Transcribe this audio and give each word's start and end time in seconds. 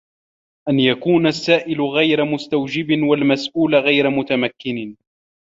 أَنْ 0.69 0.79
يَكُونَ 0.79 1.27
السَّائِلُ 1.27 1.81
غَيْرَ 1.81 2.25
مُسْتَوْجِبٍ 2.25 2.87
وَالْمَسْئُولُ 3.09 3.75
غَيْرُ 3.75 4.09
مُتَمَكِّنٍ 4.09 4.95